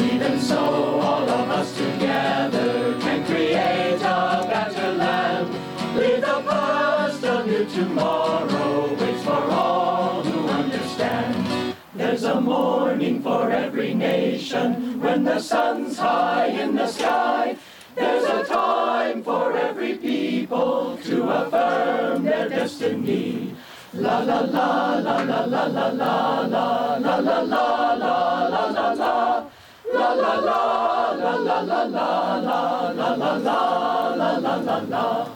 [0.00, 0.58] Even so,
[1.00, 5.48] all of us together can create a better land.
[5.96, 11.74] Leave the past, a new tomorrow waits for all who understand.
[11.94, 17.56] There's a morning for every nation when the sun's high in the sky.
[17.98, 23.56] There's a time for every people to affirm their destiny.
[23.92, 28.92] La la la la la la la la la la la la la la la
[28.92, 29.46] la.
[29.92, 32.58] La la la la la la la la
[32.92, 35.28] la la la la la la la.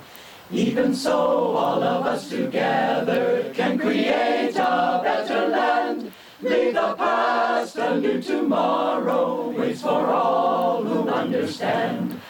[0.52, 6.12] Even so, all of us together can create a better land.
[6.42, 12.20] Leave the past, a new tomorrow waits for all who understand.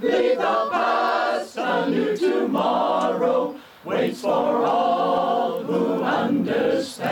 [0.00, 1.56] Leave the past
[1.88, 7.02] new tomorrow waits for all who understand.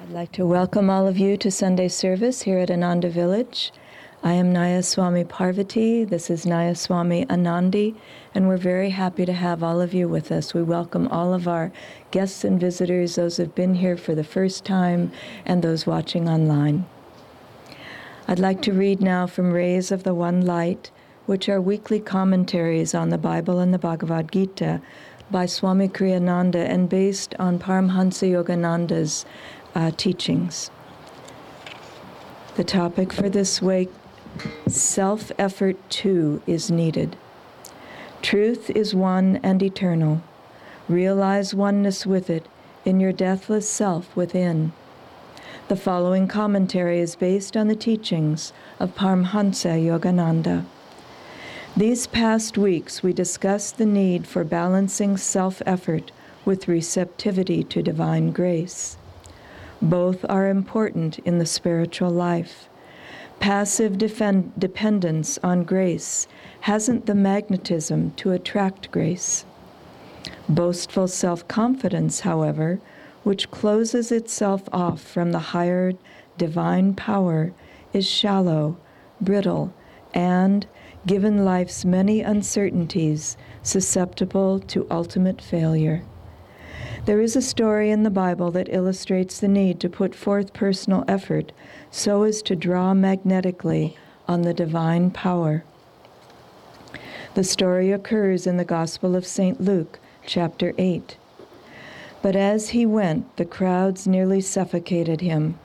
[0.00, 3.72] I'd like to welcome all of you to Sunday service here at Ananda Village.
[4.26, 6.02] I am Naya Swami Parvati.
[6.02, 7.94] This is Naya Swami Anandi,
[8.34, 10.54] and we're very happy to have all of you with us.
[10.54, 11.70] We welcome all of our
[12.10, 15.12] guests and visitors, those who've been here for the first time,
[15.44, 16.86] and those watching online.
[18.26, 20.90] I'd like to read now from Rays of the One Light,
[21.26, 24.80] which are weekly commentaries on the Bible and the Bhagavad Gita
[25.30, 29.26] by Swami Kriyananda and based on Paramhansa Yogananda's
[29.74, 30.70] uh, teachings.
[32.56, 33.90] The topic for this week
[34.68, 37.16] self effort too is needed.
[38.22, 40.22] Truth is one and eternal.
[40.88, 42.46] Realize oneness with it
[42.84, 44.72] in your deathless self within.
[45.68, 50.66] The following commentary is based on the teachings of Paramhansa Yogananda.
[51.76, 56.12] These past weeks, we discussed the need for balancing self effort
[56.44, 58.96] with receptivity to divine grace.
[59.80, 62.68] Both are important in the spiritual life.
[63.44, 66.26] Passive defend- dependence on grace
[66.60, 69.44] hasn't the magnetism to attract grace.
[70.48, 72.80] Boastful self confidence, however,
[73.22, 75.92] which closes itself off from the higher
[76.38, 77.52] divine power,
[77.92, 78.78] is shallow,
[79.20, 79.74] brittle,
[80.14, 80.66] and,
[81.06, 86.02] given life's many uncertainties, susceptible to ultimate failure.
[87.06, 91.04] There is a story in the Bible that illustrates the need to put forth personal
[91.06, 91.52] effort
[91.90, 95.64] so as to draw magnetically on the divine power.
[97.34, 99.60] The story occurs in the Gospel of St.
[99.60, 101.18] Luke, chapter 8.
[102.22, 105.58] But as he went, the crowds nearly suffocated him.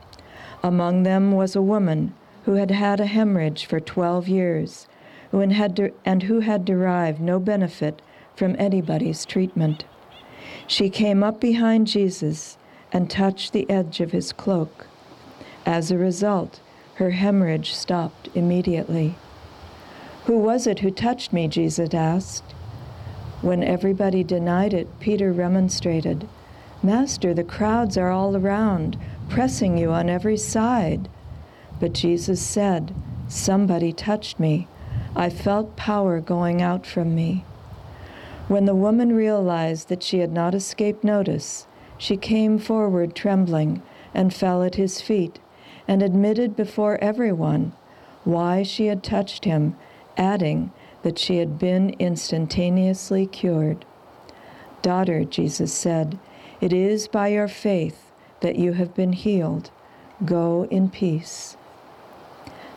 [0.62, 2.14] Among them was a woman
[2.44, 4.88] who had had a hemorrhage for 12 years
[5.32, 8.02] who had and who had derived no benefit
[8.36, 9.86] from anybody's treatment.
[10.70, 12.56] She came up behind Jesus
[12.94, 14.86] and touched the edge of his cloak.
[15.66, 16.60] As a result,
[16.96, 19.16] her hemorrhage stopped immediately.
[20.26, 21.48] Who was it who touched me?
[21.48, 22.52] Jesus asked.
[23.42, 26.30] When everybody denied it, Peter remonstrated,
[26.84, 28.96] Master, the crowds are all around,
[29.28, 31.10] pressing you on every side.
[31.80, 32.94] But Jesus said,
[33.28, 34.68] Somebody touched me.
[35.16, 37.44] I felt power going out from me.
[38.50, 41.68] When the woman realized that she had not escaped notice,
[42.00, 45.38] she came forward trembling and fell at his feet
[45.88, 47.74] and admitted before everyone
[48.24, 49.76] why she had touched him,
[50.18, 50.72] adding
[51.04, 53.86] that she had been instantaneously cured.
[54.82, 56.18] Daughter, Jesus said,
[56.60, 59.70] it is by your faith that you have been healed.
[60.26, 61.56] Go in peace.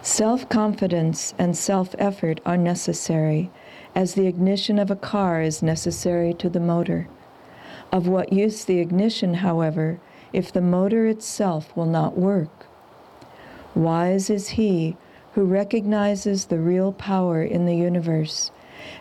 [0.03, 3.51] Self confidence and self effort are necessary,
[3.95, 7.09] as the ignition of a car is necessary to the motor.
[7.91, 10.01] Of what use the ignition, however,
[10.33, 12.67] if the motor itself will not work?
[13.75, 14.97] Wise is he
[15.35, 18.51] who recognizes the real power in the universe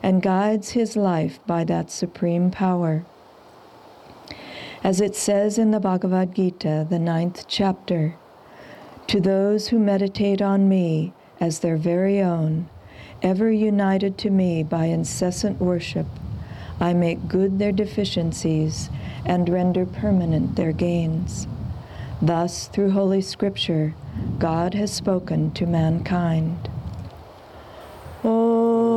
[0.02, 3.06] and guides his life by that supreme power.
[4.84, 8.16] As it says in the Bhagavad Gita, the ninth chapter,
[9.08, 12.70] to those who meditate on me as their very own,
[13.22, 16.08] ever united to me by incessant worship,
[16.80, 18.90] I make good their deficiencies
[19.26, 21.48] and render permanent their gains.
[22.22, 23.94] Thus, through Holy Scripture,
[24.40, 26.70] God has spoken to mankind.
[28.24, 28.91] Om,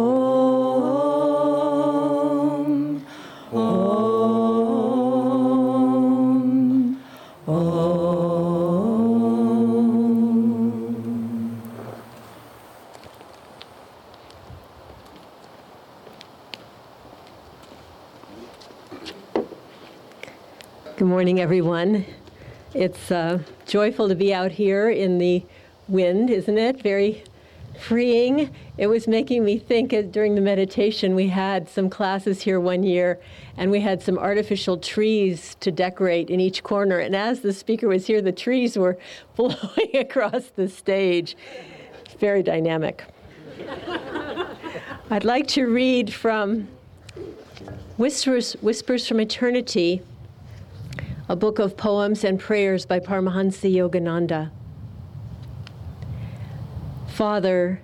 [20.97, 22.05] Good morning, everyone.
[22.73, 25.43] It's uh, joyful to be out here in the
[25.89, 26.81] wind, isn't it?
[26.83, 27.25] Very
[27.81, 28.55] freeing.
[28.79, 32.85] It was making me think uh, during the meditation, we had some classes here one
[32.85, 33.19] year,
[33.57, 37.01] and we had some artificial trees to decorate in each corner.
[37.01, 38.97] And as the speaker was here, the trees were
[39.35, 41.37] blowing across the stage.
[42.21, 43.03] Very dynamic.
[45.11, 46.69] I'd like to read from
[47.97, 50.01] Whispers, Whispers from Eternity
[51.27, 54.51] a book of poems and prayers by Paramahansa Yogananda.
[57.09, 57.81] Father,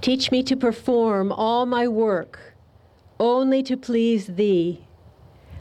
[0.00, 2.54] teach me to perform all my work
[3.18, 4.86] only to please Thee.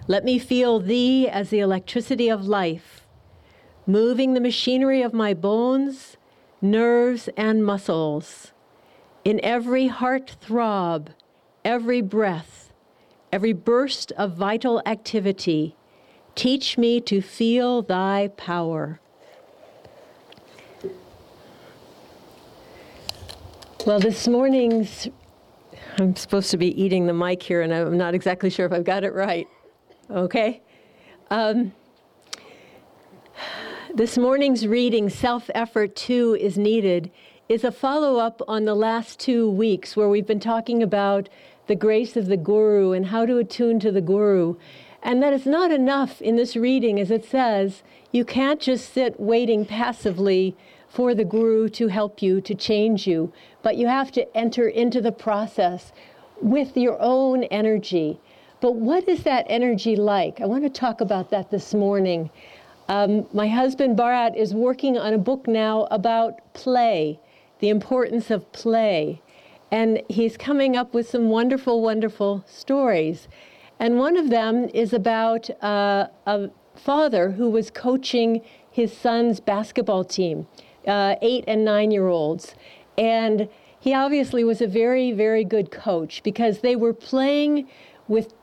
[0.08, 3.08] Let me feel Thee as the electricity of life,
[3.88, 6.18] moving the machinery of my bones,
[6.62, 8.52] nerves, and muscles.
[9.26, 11.10] In every heart throb,
[11.66, 12.72] every breath,
[13.32, 15.76] every burst of vital activity,
[16.36, 19.00] Teach me to feel thy power.
[23.86, 25.08] Well, this morning's,
[25.98, 28.84] I'm supposed to be eating the mic here, and I'm not exactly sure if I've
[28.84, 29.48] got it right.
[30.12, 30.62] Okay?
[31.32, 31.74] Um,
[33.94, 37.12] this morning's reading, Self Effort 2 is Needed,
[37.48, 41.28] is a follow up on the last two weeks where we've been talking about
[41.66, 44.56] the grace of the Guru and how to attune to the Guru.
[45.02, 49.20] And that it's not enough in this reading, as it says, you can't just sit
[49.20, 50.56] waiting passively
[50.90, 53.32] for the guru to help you, to change you,
[53.62, 55.92] but you have to enter into the process
[56.42, 58.20] with your own energy.
[58.62, 60.42] But what is that energy like?
[60.42, 62.30] I want to talk about that this morning.
[62.90, 67.20] Um, my husband Bharat is working on a book now about play,
[67.60, 69.22] the importance of play.
[69.72, 73.28] And he's coming up with some wonderful, wonderful stories.
[73.80, 80.04] And one of them is about uh, a father who was coaching his son's basketball
[80.04, 80.48] team,
[80.88, 82.56] uh, eight and nine year olds.
[82.98, 83.50] And
[83.80, 87.70] he obviously was a very, very good coach because they were playing
[88.08, 88.34] with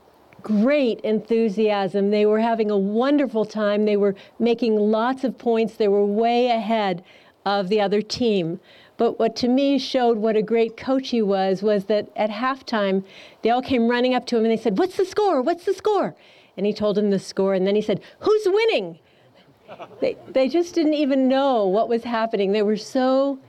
[0.41, 2.09] great enthusiasm.
[2.09, 3.85] They were having a wonderful time.
[3.85, 5.75] They were making lots of points.
[5.75, 7.03] They were way ahead
[7.45, 8.59] of the other team.
[8.97, 13.03] But what to me showed what a great coach he was was that at halftime,
[13.43, 15.41] they all came running up to him and they said, What's the score?
[15.41, 16.15] What's the score?
[16.57, 17.53] And he told them the score.
[17.53, 18.97] And then he said, Who's winning?
[20.01, 22.51] they, they just didn't even know what was happening.
[22.51, 23.39] They were so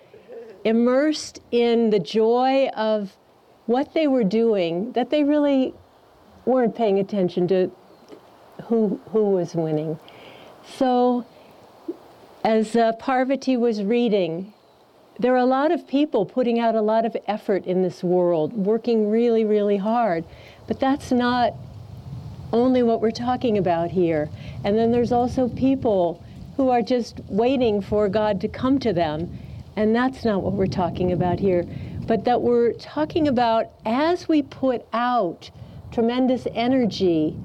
[0.64, 3.16] immersed in the joy of
[3.66, 5.74] what they were doing that they really
[6.44, 7.70] weren't paying attention to
[8.64, 9.98] who, who was winning.
[10.76, 11.24] So,
[12.44, 14.52] as uh, Parvati was reading,
[15.18, 18.52] there are a lot of people putting out a lot of effort in this world,
[18.52, 20.24] working really, really hard.
[20.68, 21.54] But that's not
[22.52, 24.30] only what we're talking about here.
[24.64, 26.22] And then there's also people
[26.56, 29.38] who are just waiting for God to come to them.
[29.76, 31.64] And that's not what we're talking about here.
[32.06, 35.50] But that we're talking about as we put out
[35.90, 37.36] tremendous energy,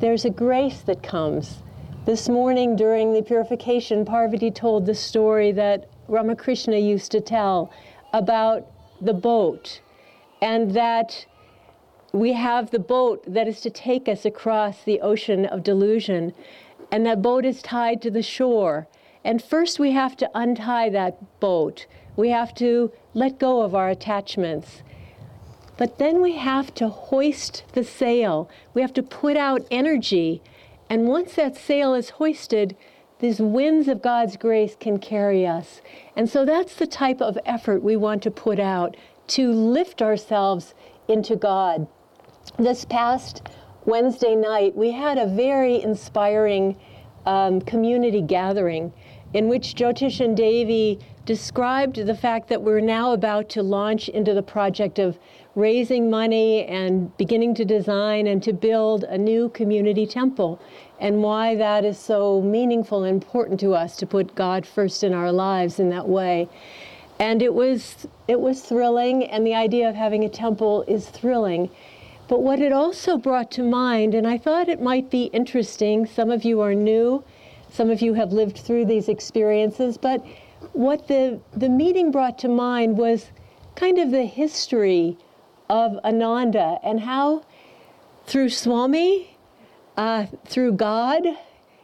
[0.00, 1.58] there's a grace that comes.
[2.06, 7.72] This morning during the purification, Parvati told the story that Ramakrishna used to tell
[8.12, 8.66] about
[9.00, 9.80] the boat,
[10.40, 11.26] and that
[12.12, 16.32] we have the boat that is to take us across the ocean of delusion,
[16.90, 18.86] and that boat is tied to the shore.
[19.24, 21.86] And first, we have to untie that boat.
[22.14, 24.82] We have to let go of our attachments.
[25.76, 28.48] But then we have to hoist the sail.
[28.72, 30.42] We have to put out energy.
[30.88, 32.76] And once that sail is hoisted,
[33.18, 35.80] these winds of God's grace can carry us.
[36.16, 38.96] And so that's the type of effort we want to put out
[39.28, 40.74] to lift ourselves
[41.08, 41.86] into God.
[42.58, 43.48] This past
[43.86, 46.76] Wednesday night, we had a very inspiring
[47.24, 48.92] um, community gathering
[49.34, 54.32] in which Jyotish and Devi described the fact that we're now about to launch into
[54.32, 55.18] the project of
[55.56, 60.60] raising money and beginning to design and to build a new community temple
[60.98, 65.12] and why that is so meaningful and important to us to put God first in
[65.12, 66.48] our lives in that way.
[67.18, 71.70] And it was it was thrilling and the idea of having a temple is thrilling.
[72.28, 76.30] But what it also brought to mind and I thought it might be interesting, some
[76.30, 77.24] of you are new,
[77.70, 80.24] some of you have lived through these experiences, but
[80.72, 83.30] what the the meeting brought to mind was
[83.74, 85.16] kind of the history
[85.68, 87.44] of Ananda and how
[88.26, 89.35] through Swami,
[89.96, 91.24] uh, through God,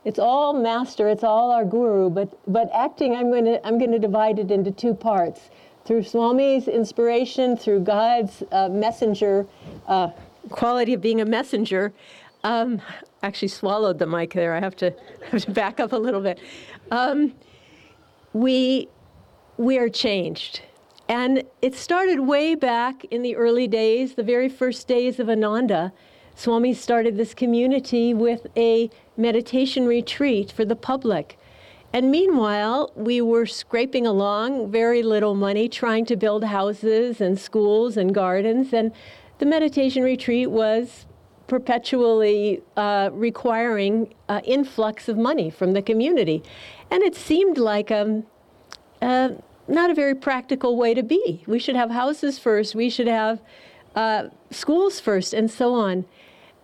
[0.04, 3.92] it's all master, it's all our guru, but, but acting, I'm going to I'm going
[3.92, 5.50] to divide it into two parts.
[5.84, 9.46] Through Swami's inspiration, through God's uh, messenger,
[9.88, 10.10] uh,
[10.50, 11.92] quality of being a messenger.
[12.44, 12.80] Um,
[13.22, 14.54] actually swallowed the mic there.
[14.54, 14.94] I have to,
[15.30, 16.40] have to back up a little bit.
[16.90, 17.34] Um,
[18.32, 18.88] we,
[19.56, 20.62] we are changed
[21.08, 25.92] and it started way back in the early days, the very first days of Ananda.
[26.34, 31.38] Swami started this community with a meditation retreat for the public.
[31.92, 37.96] And meanwhile, we were scraping along, very little money, trying to build houses and schools
[37.98, 38.72] and gardens.
[38.72, 38.92] And
[39.38, 41.04] the meditation retreat was
[41.48, 46.42] perpetually uh, requiring uh, influx of money from the community.
[46.90, 48.24] And it seemed like um,
[49.02, 49.30] uh,
[49.68, 51.44] not a very practical way to be.
[51.46, 53.42] We should have houses first, we should have
[53.94, 56.06] uh, schools first, and so on.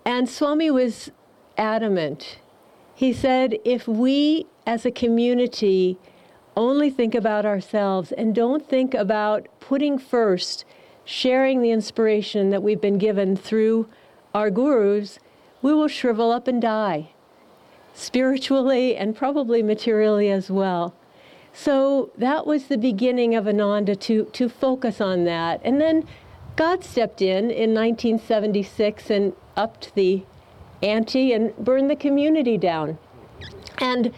[0.04, 1.10] And Swami was
[1.56, 2.38] adamant.
[2.94, 5.98] He said, if we as a community
[6.56, 10.64] only think about ourselves and don't think about putting first,
[11.04, 13.88] sharing the inspiration that we've been given through
[14.34, 15.18] our gurus,
[15.62, 17.10] we will shrivel up and die,
[17.94, 20.94] spiritually and probably materially as well.
[21.52, 25.60] So that was the beginning of Ananda to, to focus on that.
[25.64, 26.06] And then
[26.56, 30.22] God stepped in in 1976 and upped the
[30.82, 32.96] ante and burned the community down.
[33.78, 34.14] And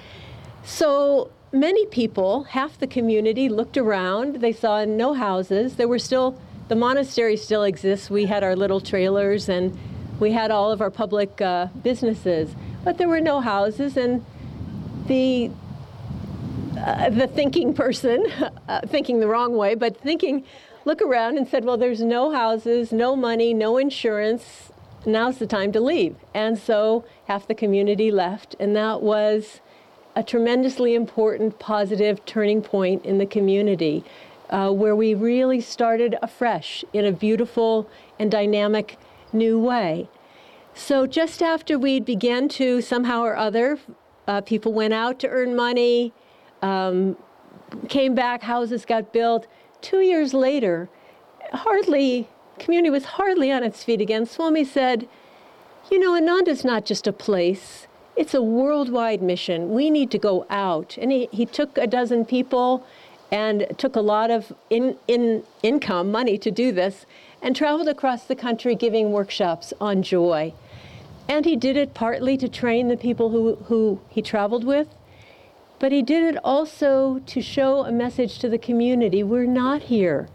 [0.62, 4.36] so many people, half the community, looked around.
[4.36, 5.76] They saw no houses.
[5.76, 8.10] There were still, the monastery still exists.
[8.10, 9.76] We had our little trailers and
[10.20, 12.54] we had all of our public uh, businesses,
[12.84, 13.96] but there were no houses.
[13.96, 14.24] And
[15.06, 15.50] the
[16.78, 18.26] uh, the thinking person,
[18.68, 20.44] uh, thinking the wrong way, but thinking,
[20.84, 24.70] look around and said, well, there's no houses, no money, no insurance.
[25.06, 26.16] Now's the time to leave.
[26.34, 29.60] And so half the community left, and that was
[30.14, 34.04] a tremendously important, positive turning point in the community
[34.50, 37.88] uh, where we really started afresh in a beautiful
[38.18, 38.98] and dynamic
[39.32, 40.08] new way.
[40.74, 43.78] So just after we began to somehow or other,
[44.26, 46.12] uh, people went out to earn money,
[46.62, 47.16] um,
[47.88, 49.46] came back, houses got built.
[49.80, 50.88] Two years later,
[51.52, 52.28] hardly,
[52.60, 54.26] community was hardly on its feet again.
[54.26, 55.08] Swami said,
[55.90, 59.70] you know, Ananda's not just a place, it's a worldwide mission.
[59.70, 60.98] We need to go out.
[61.00, 62.84] And he, he took a dozen people
[63.32, 67.06] and took a lot of in, in income, money to do this,
[67.40, 70.52] and traveled across the country giving workshops on joy.
[71.28, 74.88] And he did it partly to train the people who, who he traveled with,
[75.78, 79.22] but he did it also to show a message to the community.
[79.22, 80.28] We're not here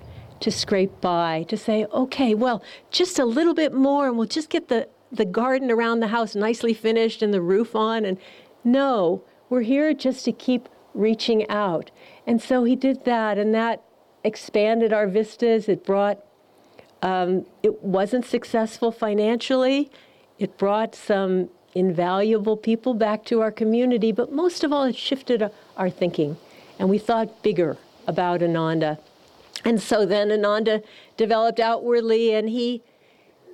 [0.45, 4.51] to scrape by, to say, okay, well, just a little bit more and we'll just
[4.51, 8.05] get the, the garden around the house nicely finished and the roof on.
[8.05, 8.19] And
[8.63, 11.89] no, we're here just to keep reaching out.
[12.27, 13.81] And so he did that, and that
[14.23, 15.67] expanded our vistas.
[15.67, 16.23] It brought,
[17.01, 19.89] um, it wasn't successful financially.
[20.37, 25.49] It brought some invaluable people back to our community, but most of all, it shifted
[25.75, 26.37] our thinking.
[26.77, 28.99] And we thought bigger about Ananda.
[29.63, 30.83] And so then Ananda
[31.17, 32.83] developed outwardly, and he,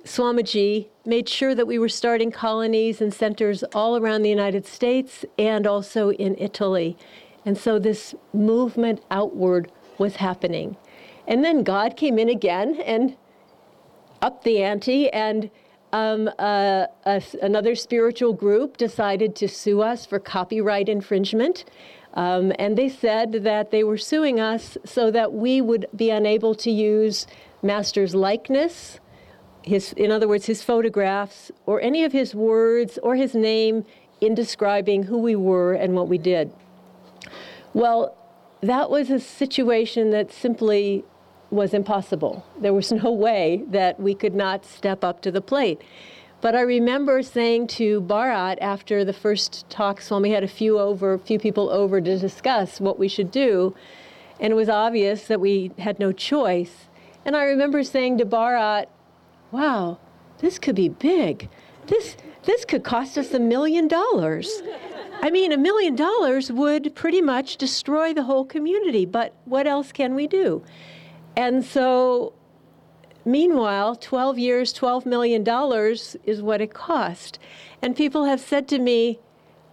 [0.04, 5.24] Swamiji, made sure that we were starting colonies and centers all around the United States
[5.38, 6.96] and also in Italy.
[7.44, 10.76] And so this movement outward was happening.
[11.26, 13.16] And then God came in again and
[14.20, 15.50] upped the ante and
[15.92, 16.86] um, uh,
[17.42, 21.64] another spiritual group decided to sue us for copyright infringement.
[22.14, 26.54] Um, and they said that they were suing us so that we would be unable
[26.56, 27.26] to use
[27.62, 29.00] Master's likeness,
[29.62, 33.84] his, in other words, his photographs, or any of his words or his name
[34.20, 36.52] in describing who we were and what we did.
[37.72, 38.16] Well,
[38.60, 41.04] that was a situation that simply
[41.50, 42.44] was impossible.
[42.60, 45.80] There was no way that we could not step up to the plate.
[46.42, 50.76] But I remember saying to Bharat after the first talks, when we had a few
[50.76, 53.76] over, a few people over to discuss what we should do,
[54.40, 56.88] And it was obvious that we had no choice.
[57.24, 58.86] And I remember saying to Bharat,
[59.52, 59.98] wow,
[60.38, 61.48] this could be big.
[61.86, 64.62] This, this could cost us a million dollars.
[65.22, 69.92] I mean, a million dollars would pretty much destroy the whole community, but what else
[69.92, 70.64] can we do?
[71.36, 72.32] And so,
[73.24, 75.46] meanwhile, 12 years, $12 million
[76.24, 77.38] is what it cost.
[77.80, 79.18] And people have said to me,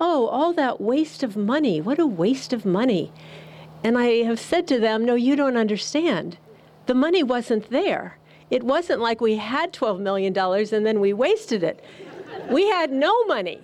[0.02, 3.12] Oh, all that waste of money, what a waste of money.
[3.84, 6.38] And I have said to them, No, you don't understand.
[6.86, 8.18] The money wasn't there.
[8.50, 11.84] It wasn't like we had $12 million and then we wasted it.
[12.50, 13.62] We had no money.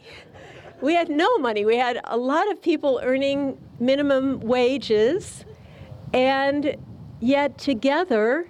[0.81, 1.65] We had no money.
[1.65, 5.45] We had a lot of people earning minimum wages,
[6.13, 6.75] and
[7.19, 8.47] yet together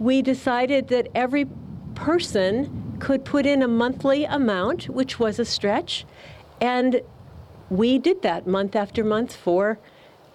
[0.00, 1.46] we decided that every
[1.94, 6.06] person could put in a monthly amount, which was a stretch,
[6.60, 7.02] and
[7.68, 9.78] we did that month after month for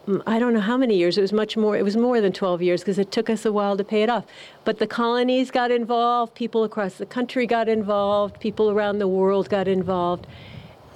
[0.07, 1.17] mm, I don't know how many years.
[1.17, 1.75] It was much more.
[1.75, 4.10] It was more than 12 years because it took us a while to pay it
[4.10, 4.25] off.
[4.63, 6.36] But the colonies got involved.
[6.36, 8.39] People across the country got involved.
[8.39, 10.27] People around the world got involved,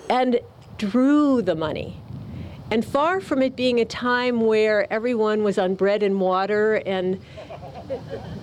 [0.10, 0.40] and
[0.78, 2.00] drew the money.
[2.72, 7.20] And far from it being a time where everyone was on bread and water and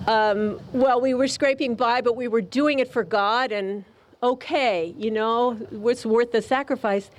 [0.07, 3.85] um, well, we were scraping by, but we were doing it for God and
[4.23, 7.11] okay, you know, it's worth the sacrifice.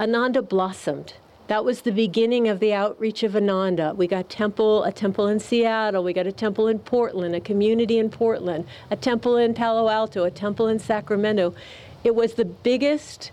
[0.00, 1.14] Ananda blossomed.
[1.46, 3.92] That was the beginning of the outreach of Ananda.
[3.94, 7.98] We got temple, a temple in Seattle, we got a temple in Portland, a community
[7.98, 11.54] in Portland, a temple in Palo Alto, a temple in Sacramento.
[12.02, 13.30] It was the biggest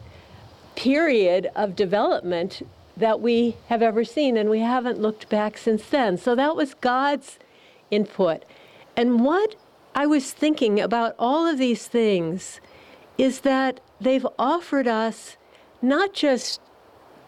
[0.75, 2.61] period of development
[2.97, 6.17] that we have ever seen, and we haven't looked back since then.
[6.17, 7.39] So that was God's
[7.91, 8.43] input.
[8.95, 9.55] And what
[9.93, 12.59] I was thinking about all of these things
[13.17, 15.37] is that they've offered us
[15.81, 16.61] not just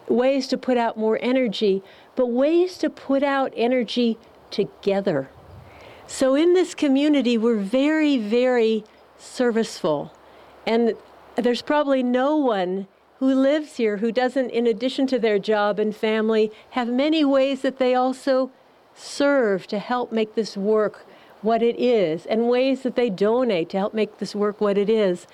[0.08, 1.82] ways to put out more energy,
[2.16, 4.18] but ways to put out energy
[4.50, 5.28] together.
[6.06, 8.84] So in this community, we're very, very
[9.18, 10.12] serviceful.
[10.66, 10.94] And
[11.36, 12.86] there's probably no one
[13.18, 17.62] who lives here who doesn't, in addition to their job and family, have many ways
[17.62, 18.50] that they also
[18.94, 21.06] serve to help make this work
[21.42, 24.88] what it is, and ways that they donate to help make this work what it
[24.88, 25.26] is.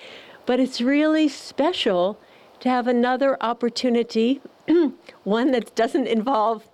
[0.44, 2.18] But it's really special
[2.60, 4.40] to have another opportunity,
[5.24, 6.68] one that doesn't involve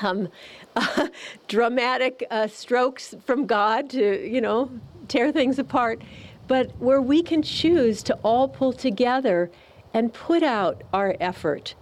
[0.00, 0.28] um,
[0.76, 1.08] uh,
[1.48, 4.70] dramatic uh, strokes from God to, you know,
[5.08, 6.02] tear things apart,
[6.46, 9.50] but where we can choose to all pull together
[9.92, 11.74] and put out our effort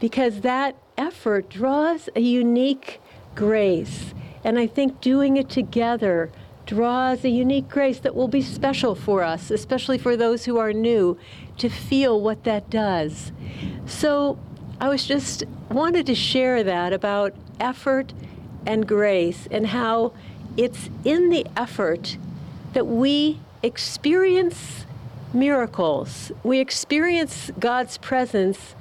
[0.00, 3.00] because that effort draws a unique
[3.40, 4.12] grace.
[4.44, 6.30] And I think doing it together
[6.66, 10.74] draws a unique grace that will be special for us, especially for those who are
[10.74, 11.16] new,
[11.56, 13.32] to feel what that does.
[13.86, 14.38] So
[14.78, 18.12] I was just wanted to share that about effort
[18.66, 20.12] and grace and how
[20.58, 22.18] it's in the effort
[22.74, 24.84] that we experience
[25.32, 26.30] miracles.
[26.42, 28.74] We experience God's presence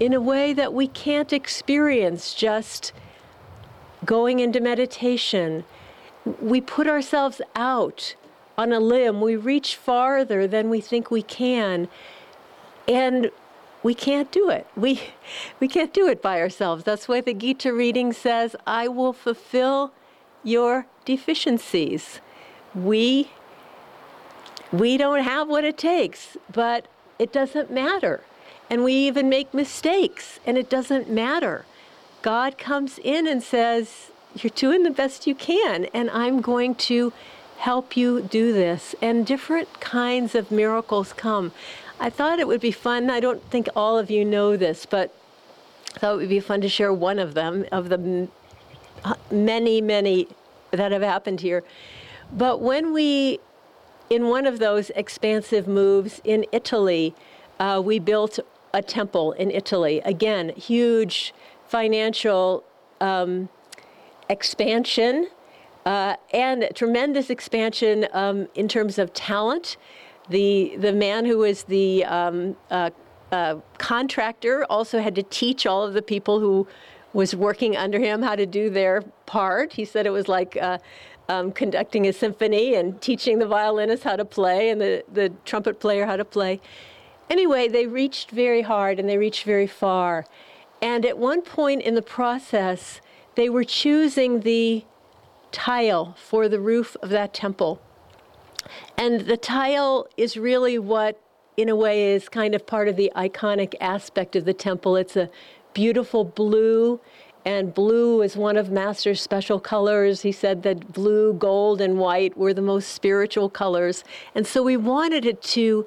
[0.00, 2.94] in a way that we can't experience just
[4.04, 5.64] going into meditation
[6.40, 8.14] we put ourselves out
[8.58, 9.20] on a limb.
[9.20, 11.88] We reach farther than we think we can.
[12.88, 13.30] And
[13.82, 14.66] we can't do it.
[14.76, 15.00] We,
[15.60, 16.84] we can't do it by ourselves.
[16.84, 19.92] That's why the Gita reading says, I will fulfill
[20.42, 22.20] your deficiencies.
[22.74, 23.30] We,
[24.72, 26.86] we don't have what it takes, but
[27.18, 28.22] it doesn't matter.
[28.68, 31.64] And we even make mistakes, and it doesn't matter.
[32.26, 37.12] God comes in and says, you're doing the best you can, and I'm going to
[37.58, 38.96] help you do this.
[39.00, 41.52] And different kinds of miracles come.
[42.00, 43.10] I thought it would be fun.
[43.10, 45.14] I don't think all of you know this, but
[45.94, 48.26] I thought it would be fun to share one of them, of the
[49.30, 50.26] many, many
[50.72, 51.62] that have happened here.
[52.32, 53.38] But when we,
[54.10, 57.14] in one of those expansive moves in Italy,
[57.60, 58.40] uh, we built
[58.74, 60.00] a temple in Italy.
[60.04, 61.32] Again, huge
[61.68, 62.64] financial
[63.00, 63.48] um,
[64.28, 65.28] expansion
[65.84, 69.76] uh, and tremendous expansion um, in terms of talent.
[70.28, 72.90] The, the man who was the um, uh,
[73.30, 76.66] uh, contractor also had to teach all of the people who
[77.12, 79.72] was working under him how to do their part.
[79.72, 80.78] He said it was like uh,
[81.28, 85.80] um, conducting a symphony and teaching the violinist how to play and the, the trumpet
[85.80, 86.60] player how to play.
[87.30, 90.26] Anyway, they reached very hard and they reached very far.
[90.82, 93.00] And at one point in the process,
[93.34, 94.84] they were choosing the
[95.52, 97.80] tile for the roof of that temple.
[98.98, 101.20] And the tile is really what,
[101.56, 104.96] in a way, is kind of part of the iconic aspect of the temple.
[104.96, 105.30] It's a
[105.72, 107.00] beautiful blue
[107.46, 110.22] and blue is one of Master's special colors.
[110.22, 114.02] He said that blue, gold, and white were the most spiritual colors.
[114.34, 115.86] And so we wanted it to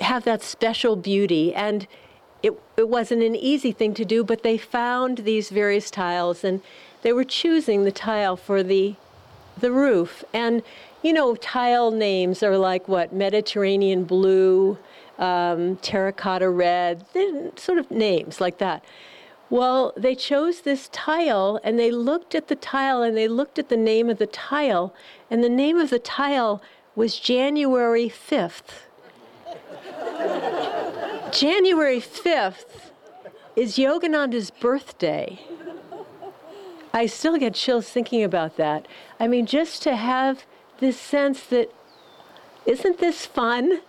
[0.00, 1.54] have that special beauty.
[1.54, 1.86] And
[2.44, 6.60] it, it wasn't an easy thing to do, but they found these various tiles and
[7.00, 8.96] they were choosing the tile for the,
[9.58, 10.22] the roof.
[10.34, 10.62] And,
[11.02, 13.14] you know, tile names are like what?
[13.14, 14.76] Mediterranean blue,
[15.18, 17.06] um, terracotta red,
[17.56, 18.84] sort of names like that.
[19.48, 23.70] Well, they chose this tile and they looked at the tile and they looked at
[23.70, 24.94] the name of the tile,
[25.30, 26.60] and the name of the tile
[26.94, 28.84] was January 5th.
[31.34, 32.92] January 5th
[33.56, 35.40] is Yogananda's birthday.
[36.92, 38.86] I still get chills thinking about that.
[39.18, 40.44] I mean, just to have
[40.78, 41.72] this sense that,
[42.66, 43.80] isn't this fun?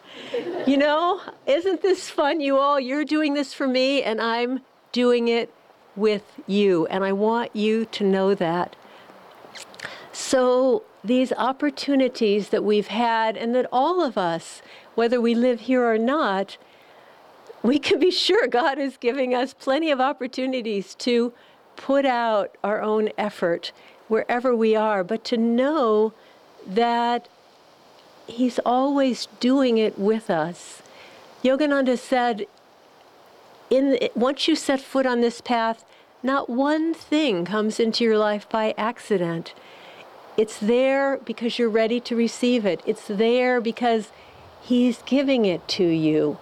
[0.65, 2.79] You know, isn't this fun, you all?
[2.79, 5.53] You're doing this for me, and I'm doing it
[5.95, 8.75] with you, and I want you to know that.
[10.11, 14.63] So, these opportunities that we've had, and that all of us,
[14.95, 16.57] whether we live here or not,
[17.65, 21.33] we can be sure God is giving us plenty of opportunities to
[21.75, 23.71] put out our own effort
[24.07, 26.13] wherever we are, but to know
[26.67, 27.27] that
[28.27, 30.83] He's always doing it with us.
[31.43, 32.45] Yogananda said
[33.69, 35.85] in the, once you set foot on this path,
[36.21, 39.53] not one thing comes into your life by accident.
[40.37, 42.81] It's there because you're ready to receive it.
[42.85, 44.11] It's there because
[44.61, 46.37] He's giving it to you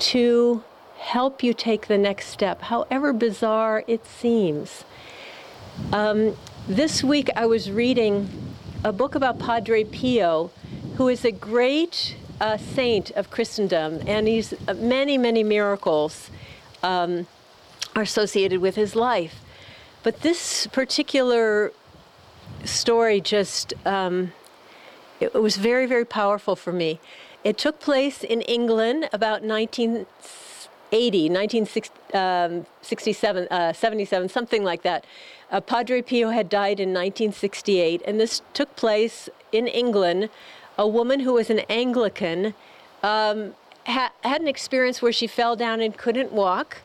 [0.00, 0.64] to
[0.98, 4.84] help you take the next step, however bizarre it seems.
[5.92, 6.36] Um,
[6.68, 8.28] this week I was reading
[8.84, 10.50] a book about Padre Pio,
[10.96, 16.30] who is a great uh, saint of Christendom, and he's uh, many, many miracles
[16.82, 17.26] um,
[17.94, 19.40] are associated with his life.
[20.02, 21.72] But this particular
[22.64, 24.32] story just, um,
[25.20, 27.00] it, was very, very powerful for me.
[27.42, 35.06] It took place in England about 1980, 1967, um, uh, 77, something like that.
[35.50, 40.28] Uh, Padre Pio had died in 1968, and this took place in England.
[40.78, 42.54] A woman who was an Anglican
[43.02, 43.54] um,
[43.86, 46.82] ha- had an experience where she fell down and couldn't walk.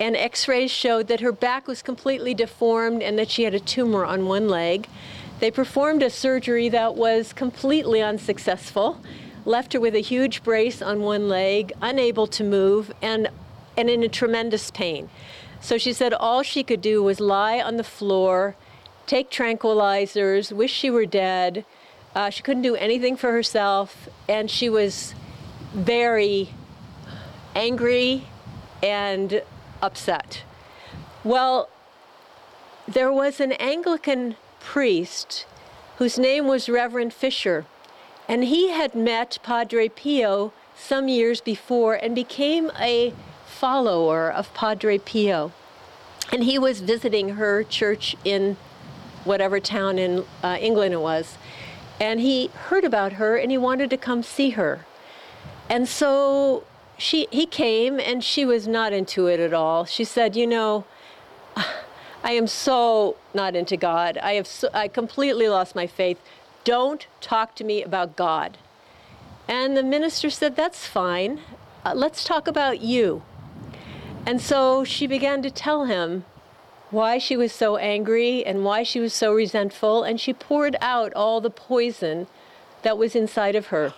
[0.00, 3.60] And x rays showed that her back was completely deformed and that she had a
[3.60, 4.88] tumor on one leg.
[5.40, 9.00] They performed a surgery that was completely unsuccessful,
[9.48, 13.28] left her with a huge brace on one leg, unable to move, and,
[13.76, 15.08] and in a tremendous pain.
[15.60, 18.54] So she said all she could do was lie on the floor,
[19.06, 21.64] take tranquilizers, wish she were dead.
[22.14, 25.14] Uh, she couldn't do anything for herself, and she was
[25.72, 26.50] very
[27.54, 28.24] angry
[28.82, 29.42] and
[29.82, 30.42] upset.
[31.24, 31.68] Well,
[32.86, 35.46] there was an Anglican priest
[35.96, 37.66] whose name was Reverend Fisher,
[38.28, 43.14] and he had met Padre Pio some years before and became a
[43.46, 45.50] follower of Padre Pio.
[46.30, 48.58] And he was visiting her church in
[49.24, 51.38] whatever town in uh, England it was.
[52.00, 54.84] And he heard about her and he wanted to come see her.
[55.70, 56.64] And so
[56.98, 59.84] she, he came and she was not into it at all.
[59.84, 60.84] She said, You know,
[61.56, 64.18] I am so not into God.
[64.18, 66.20] I have so, I completely lost my faith.
[66.68, 68.58] Don't talk to me about God.
[69.48, 71.40] And the minister said, That's fine.
[71.82, 73.22] Uh, let's talk about you.
[74.26, 76.26] And so she began to tell him
[76.90, 80.02] why she was so angry and why she was so resentful.
[80.02, 82.26] And she poured out all the poison
[82.82, 83.94] that was inside of her.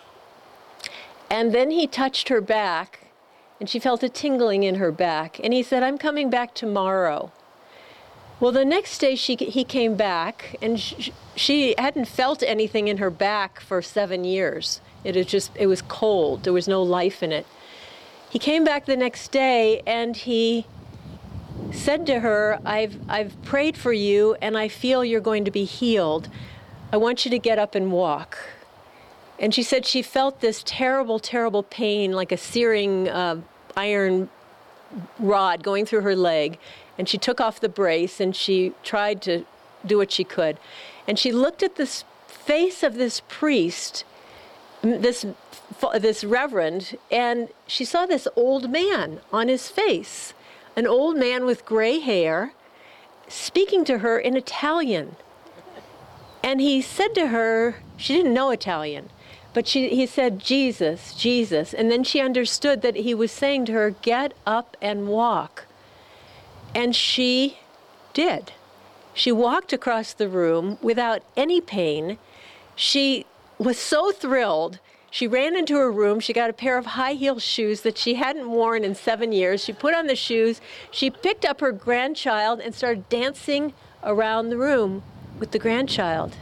[1.28, 3.08] And then he touched her back,
[3.58, 5.40] and she felt a tingling in her back.
[5.42, 7.32] And he said, I'm coming back tomorrow.
[8.40, 12.96] Well, the next day she, he came back, and she, she hadn't felt anything in
[12.96, 14.80] her back for seven years.
[15.04, 16.44] It was just, it was cold.
[16.44, 17.46] There was no life in it.
[18.30, 20.64] He came back the next day, and he
[21.70, 25.64] said to her, I've, I've prayed for you, and I feel you're going to be
[25.64, 26.30] healed.
[26.92, 28.38] I want you to get up and walk.
[29.38, 33.42] And she said she felt this terrible, terrible pain, like a searing uh,
[33.76, 34.30] iron
[35.18, 36.58] rod going through her leg.
[37.00, 39.46] And she took off the brace and she tried to
[39.86, 40.58] do what she could.
[41.08, 44.04] And she looked at this face of this priest,
[44.82, 45.24] this,
[45.98, 50.34] this reverend, and she saw this old man on his face,
[50.76, 52.52] an old man with gray hair,
[53.28, 55.16] speaking to her in Italian.
[56.44, 59.08] And he said to her, she didn't know Italian.
[59.54, 61.72] But she, he said, Jesus, Jesus.
[61.72, 65.64] And then she understood that he was saying to her, Get up and walk.
[66.74, 67.58] And she
[68.12, 68.52] did.
[69.14, 72.18] She walked across the room without any pain.
[72.76, 73.26] She
[73.58, 74.78] was so thrilled.
[75.10, 76.20] She ran into her room.
[76.20, 79.64] She got a pair of high heel shoes that she hadn't worn in seven years.
[79.64, 80.60] She put on the shoes.
[80.90, 85.02] She picked up her grandchild and started dancing around the room
[85.38, 86.36] with the grandchild.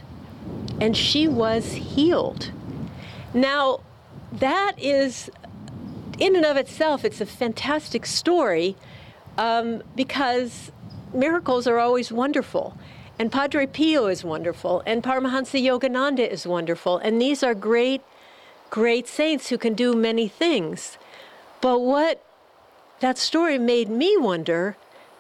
[0.81, 2.51] And she was healed.
[3.33, 3.81] Now,
[4.33, 5.31] that is,
[6.19, 8.77] in and of itself, it's a fantastic story
[9.39, 10.71] um, because
[11.15, 12.77] miracles are always wonderful.
[13.19, 18.03] And Padre Pio is wonderful, and Paramahansa Yogananda is wonderful, and these are great,
[18.71, 20.99] great saints who can do many things.
[21.61, 22.23] But what
[23.01, 24.77] that story made me wonder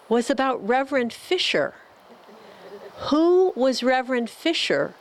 [0.09, 1.75] was about Reverend Fisher.
[3.11, 4.95] Who was Reverend Fisher,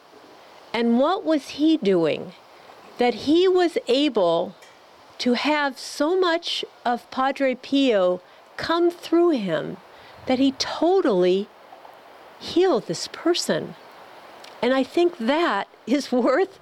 [0.73, 2.33] and what was he doing
[2.97, 4.55] that he was able
[5.19, 8.21] to have so much of Padre Pio
[8.57, 9.77] come through him
[10.25, 11.47] that he totally
[12.39, 13.75] healed this person.
[14.61, 16.59] And I think that is worth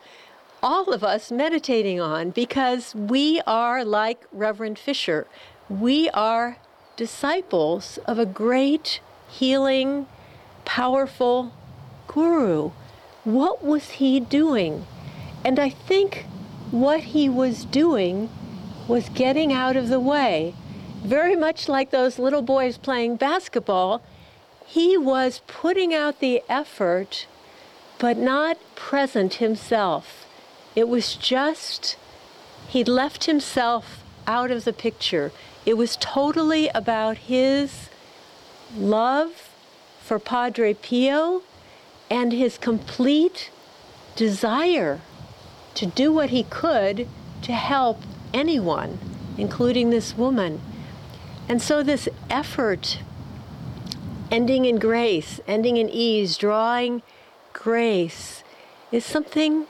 [0.61, 5.27] all of us meditating on because we are like Reverend Fisher.
[5.69, 6.57] We are
[6.95, 10.07] disciples of a great, healing,
[10.63, 11.51] powerful
[12.07, 12.71] guru.
[13.23, 14.85] What was he doing?
[15.43, 16.25] And I think
[16.71, 18.29] what he was doing
[18.87, 20.55] was getting out of the way
[21.05, 24.01] very much like those little boys playing basketball,
[24.65, 27.27] he was putting out the effort,
[27.99, 30.25] but not present himself.
[30.75, 31.95] It was just,
[32.67, 35.31] he'd left himself out of the picture.
[35.65, 37.89] It was totally about his
[38.75, 39.49] love
[40.01, 41.43] for Padre Pio
[42.09, 43.49] and his complete
[44.15, 45.01] desire
[45.75, 47.07] to do what he could
[47.41, 48.01] to help
[48.33, 48.99] anyone,
[49.37, 50.61] including this woman.
[51.47, 52.99] And so, this effort,
[54.31, 57.03] ending in grace, ending in ease, drawing
[57.53, 58.43] grace,
[58.91, 59.67] is something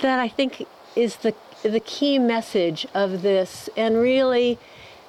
[0.00, 3.68] that I think is the, the key message of this.
[3.76, 4.58] And really,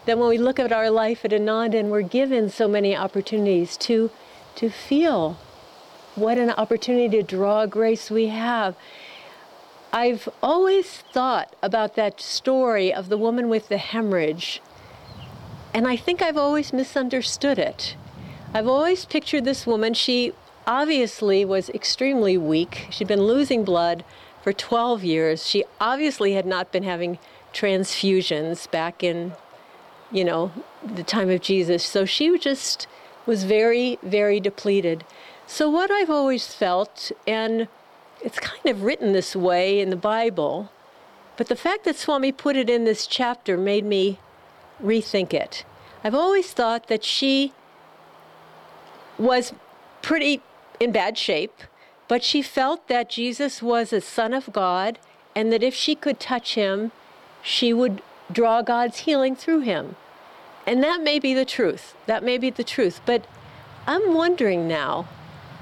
[0.06, 3.78] that when we look at our life at Ananda and we're given so many opportunities
[3.78, 4.10] to,
[4.56, 5.38] to feel
[6.16, 8.76] what an opportunity to draw grace we have.
[9.94, 14.62] I've always thought about that story of the woman with the hemorrhage
[15.74, 17.96] and I think I've always misunderstood it.
[18.54, 20.34] I've always pictured this woman, she
[20.66, 22.88] obviously was extremely weak.
[22.90, 24.04] She'd been losing blood
[24.44, 25.48] for 12 years.
[25.48, 27.20] She obviously had not been having
[27.54, 29.34] transfusions back in,
[30.12, 30.52] you know,
[30.84, 31.84] the time of Jesus.
[31.84, 32.88] So she just
[33.26, 35.04] was very, very depleted.
[35.46, 37.68] So, what I've always felt, and
[38.22, 40.72] it's kind of written this way in the Bible,
[41.38, 44.20] but the fact that Swami put it in this chapter made me
[44.84, 45.66] rethink it.
[46.04, 47.54] I've always thought that she
[49.18, 49.54] was
[50.02, 50.42] pretty
[50.80, 51.64] in bad shape,
[52.08, 54.98] but she felt that Jesus was a son of God
[55.36, 56.92] and that if she could touch him,
[57.42, 59.96] she would draw God's healing through him.
[60.66, 61.96] And that may be the truth.
[62.06, 63.02] That may be the truth.
[63.06, 63.26] But
[63.88, 65.08] I'm wondering now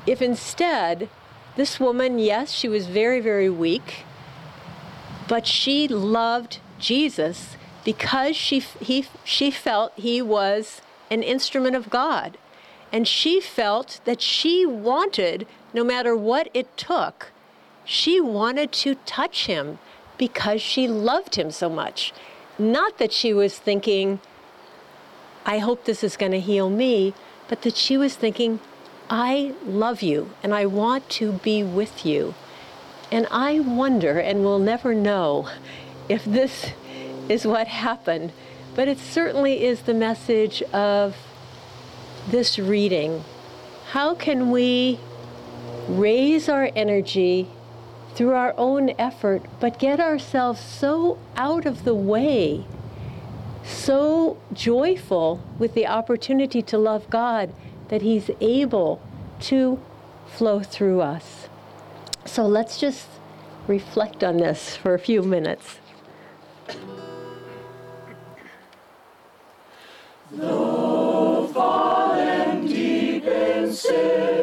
[0.06, 1.10] if instead,
[1.56, 4.06] this woman, yes, she was very, very weak,
[5.28, 7.57] but she loved Jesus
[7.88, 12.38] because she, he, she felt he was an instrument of God.
[12.92, 17.32] And she felt that she wanted, no matter what it took,
[17.86, 19.80] she wanted to touch him
[20.18, 22.14] because she loved him so much.
[22.60, 24.20] Not that she was thinking,
[25.46, 27.14] I hope this is going to heal me,
[27.48, 28.60] but that she was thinking,
[29.10, 32.36] I love you and I want to be with you.
[33.14, 35.48] And I wonder, and we'll never know,
[36.10, 36.74] if this
[37.30, 38.32] is what happened.
[38.76, 41.16] But it certainly is the message of
[42.30, 43.24] this reading.
[43.92, 45.00] How can we
[45.88, 47.48] raise our energy
[48.14, 52.66] through our own effort, but get ourselves so out of the way,
[53.64, 57.54] so joyful with the opportunity to love God
[57.90, 59.02] that He's able
[59.42, 59.80] to
[60.26, 61.48] flow through us?
[62.26, 63.08] So let's just
[63.68, 65.80] reflect on this for a few minutes.
[70.30, 74.37] Though fallen deep in sin.